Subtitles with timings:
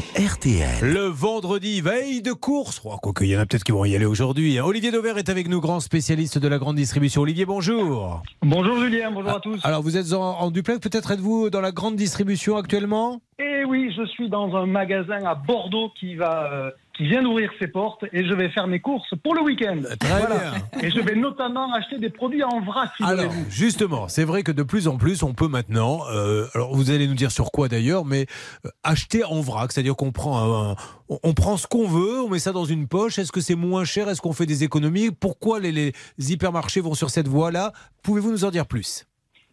[0.00, 0.92] sur RTL.
[0.92, 2.80] Le vendredi, veille de course.
[2.84, 4.58] Oh, quoique, il y en a peut-être qui vont y aller aujourd'hui.
[4.58, 4.64] hein.
[4.64, 7.22] Olivier Dauvert est avec nous, grand spécialiste de la grande distribution.
[7.22, 8.22] Olivier, bonjour.
[8.42, 9.60] Bonjour Julien, bonjour à tous.
[9.64, 13.20] Alors, vous êtes en, en duplex, peut-être êtes-vous dans la grande distribution actuellement?
[13.38, 16.70] Et oui, je suis dans un magasin à Bordeaux qui va, euh,
[17.00, 19.80] qui vient d'ouvrir ses portes et je vais faire mes courses pour le week-end.
[19.98, 20.50] Très Voilà.
[20.50, 20.80] bien.
[20.82, 22.90] Et je vais notamment acheter des produits en vrac.
[23.00, 23.50] Alors, figurez-vous.
[23.50, 27.08] justement, c'est vrai que de plus en plus, on peut maintenant, euh, alors vous allez
[27.08, 28.26] nous dire sur quoi d'ailleurs, mais
[28.66, 30.76] euh, acheter en vrac, c'est-à-dire qu'on prend, un-
[31.08, 33.18] on, on prend ce qu'on veut, on met ça dans une poche.
[33.18, 35.92] Est-ce que c'est moins cher Est-ce qu'on fait des économies Pourquoi les, les
[36.32, 37.72] hypermarchés vont sur cette voie-là?
[38.02, 39.06] Pouvez-vous nous en dire plus?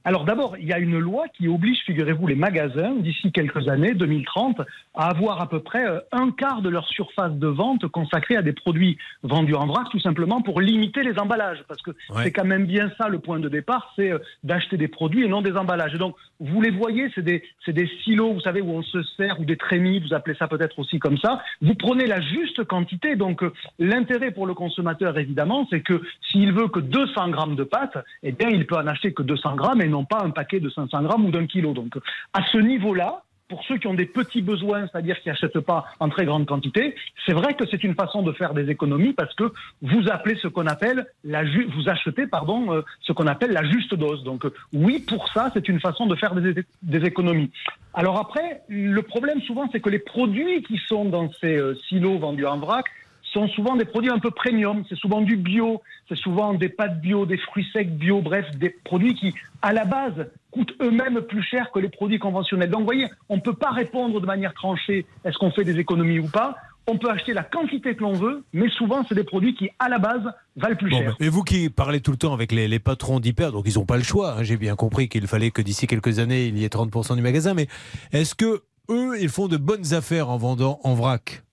[0.07, 3.93] Alors d'abord, il y a une loi qui oblige, figurez-vous, les magasins, d'ici quelques années,
[3.93, 4.61] 2030,
[4.95, 8.41] à avoir à peu près euh, un quart de leur surface de vente consacrée à
[8.41, 11.61] des produits vendus en vrac, tout simplement pour limiter les emballages.
[11.67, 12.23] Parce que Ouais.
[12.23, 15.27] c'est quand même bien ça le point de départ, c'est euh, d'acheter des produits et
[15.27, 15.93] non des emballages.
[15.93, 19.37] Et donc, vous les voyez, c'est des, des silos, vous savez, où on se sert,
[19.41, 21.41] ou des trémies, vous appelez ça peut-être aussi comme ça.
[21.61, 23.17] Vous prenez la juste quantité.
[23.17, 27.65] Donc, euh, l'intérêt pour le consommateur, évidemment, c'est que s'il veut que 200 grammes de
[27.65, 30.59] pâtes, eh bien, il peut en acheter que 200 grammes et non pas un paquet
[30.59, 31.73] de 500 grammes ou d'un kilo.
[31.73, 31.97] Donc,
[32.33, 36.09] à ce niveau-là, pour ceux qui ont des petits besoins, c'est-à-dire qui n'achètent pas en
[36.09, 36.95] très grande quantité,
[37.25, 40.47] c'est vrai que c'est une façon de faire des économies parce que vous appelez ce
[40.47, 44.23] qu'on appelle la vous achetez pardon euh, ce qu'on appelle la juste dose.
[44.23, 47.51] Donc euh, oui, pour ça, c'est une façon de faire des, des économies.
[47.93, 52.19] Alors après, le problème souvent, c'est que les produits qui sont dans ces euh, silos
[52.19, 52.85] vendus en vrac
[53.33, 54.83] sont souvent des produits un peu premium.
[54.89, 58.69] C'est souvent du bio, c'est souvent des pâtes bio, des fruits secs bio, bref, des
[58.69, 62.69] produits qui, à la base, coûtent eux-mêmes plus cher que les produits conventionnels.
[62.69, 65.77] Donc, vous voyez, on ne peut pas répondre de manière tranchée est-ce qu'on fait des
[65.79, 66.55] économies ou pas.
[66.89, 69.89] On peut acheter la quantité que l'on veut, mais souvent, c'est des produits qui, à
[69.89, 70.21] la base,
[70.55, 71.17] valent plus Bon, cher.
[71.19, 73.85] mais vous qui parlez tout le temps avec les, les patrons d'hyper, donc ils n'ont
[73.85, 74.35] pas le choix.
[74.37, 77.21] hein, J'ai bien compris qu'il fallait que d'ici quelques années, il y ait 30% du
[77.21, 77.53] magasin.
[77.53, 77.67] Mais
[78.13, 81.43] est-ce que eux, ils font de bonnes affaires en vendant en vrac?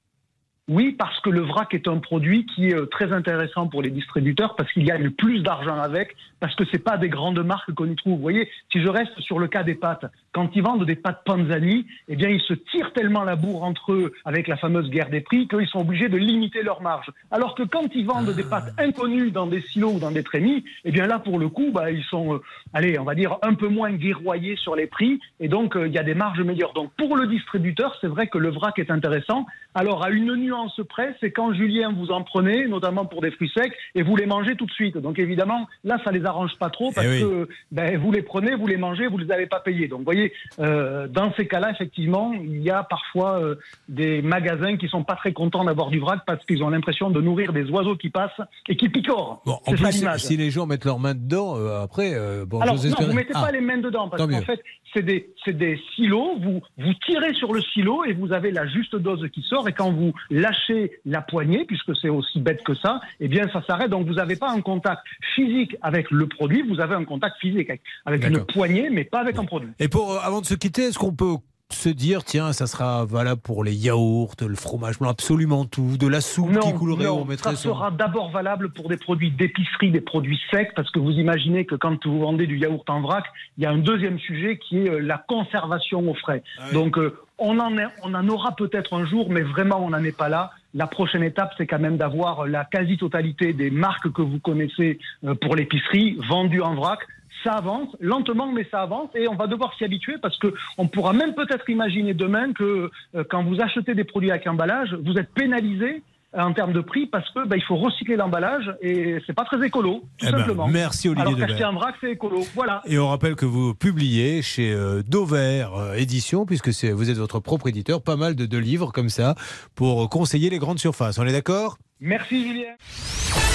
[0.67, 3.91] Oui, parce que le vrac est un produit qui est euh, très intéressant pour les
[3.91, 7.45] distributeurs parce qu'il y a le plus d'argent avec, parce que c'est pas des grandes
[7.45, 8.15] marques qu'on y trouve.
[8.15, 11.21] Vous voyez, si je reste sur le cas des pâtes, quand ils vendent des pâtes
[11.27, 15.11] Panzani, eh bien, ils se tirent tellement la bourre entre eux avec la fameuse guerre
[15.11, 17.11] des prix qu'ils sont obligés de limiter leur marge.
[17.31, 20.65] Alors que quand ils vendent des pâtes inconnues dans des silos ou dans des trémies,
[20.87, 22.43] eh bien là, pour le coup, bah, ils sont, euh,
[22.73, 25.93] allez, on va dire, un peu moins guerroyés sur les prix et donc euh, il
[25.93, 26.73] y a des marges meilleures.
[26.73, 29.45] Donc pour le distributeur, c'est vrai que le vrac est intéressant.
[29.75, 30.54] Alors à une nuance
[30.89, 34.27] près, c'est quand Julien vous en prenez, notamment pour des fruits secs, et vous les
[34.27, 34.97] mangez tout de suite.
[34.99, 37.21] Donc évidemment, là, ça les arrange pas trop parce Eh oui.
[37.23, 39.89] que ben, vous les prenez, vous les mangez, vous les avez pas payés.
[39.89, 43.57] Donc vous voyez, euh, dans ces cas-là, effectivement, il y a parfois euh,
[43.89, 47.21] des magasins qui sont pas très contents d'avoir du vrac parce qu'ils ont l'impression de
[47.21, 49.43] nourrir des oiseaux qui passent et qui picorent.
[49.45, 52.13] Bon, en ça plus, si les gens mettent leurs mains dedans, euh, après,
[52.47, 55.31] bon, Alors non, vous mettez Ah, pas les mains dedans parce qu'en fait, c'est des,
[55.45, 56.39] c'est des silos.
[56.41, 59.69] Vous, vous tirez sur le silo et vous avez la juste dose qui sort.
[59.69, 60.13] Et quand vous
[60.45, 63.91] lâchez la poignée, puisque c'est aussi bête que ça, eh bien ça s'arrête.
[63.91, 65.03] Donc vous n'avez pas un contact
[65.35, 69.21] physique avec le produit, vous avez un contact physique avec, avec une poignée, mais pas
[69.21, 69.71] avec un produit.
[69.79, 71.37] Et pour, euh, avant de se quitter, est-ce qu'on peut
[71.75, 76.07] se dire, tiens, ça sera valable pour les yaourts, le fromage blanc, absolument tout, de
[76.07, 79.31] la soupe qui coulerait, non, on mettrait ça son- sera d'abord valable pour des produits
[79.31, 83.01] d'épicerie, des produits secs, parce que vous imaginez que quand vous vendez du yaourt en
[83.01, 83.25] vrac,
[83.59, 86.43] il y a un deuxième sujet qui est euh, la conservation au frais.
[86.59, 86.75] Ah oui.
[86.75, 90.03] Donc euh, on, en est- on en aura peut-être un jour, mais vraiment on n'en
[90.05, 90.53] est pas là.
[90.75, 95.35] La prochaine étape, c'est quand même d'avoir la quasi-totalité des marques que vous connaissez euh,
[95.35, 96.99] pour l'épicerie vendues en vrac.
[97.45, 100.89] Ça avance, lentement, mais ça avance, et on va devoir s'y habituer parce que on
[100.89, 105.15] pourra même peut-être imaginer demain que euh, quand vous achetez des produits avec emballage, vous
[105.19, 106.03] êtes pénalisé
[106.37, 109.65] en termes de prix parce que bah, il faut recycler l'emballage et c'est pas très
[109.67, 110.67] écolo, tout Eh ben, simplement.
[110.69, 112.45] merci Olivier Alors qu'acheter en vrac, c'est écolo.
[112.55, 112.83] Voilà.
[112.87, 117.17] Et on rappelle que vous publiez chez euh, Dover euh, Édition, puisque c'est- vous êtes
[117.19, 119.35] votre propre éditeur, pas mal de, de livres comme ça
[119.75, 121.19] pour conseiller les grandes surfaces.
[121.19, 121.79] On est d'accord?
[122.01, 123.54] Merci Julien.